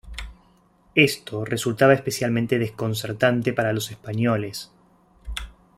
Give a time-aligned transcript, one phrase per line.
[0.95, 4.71] Esto resultaba especialmente desconcertante para los españoles.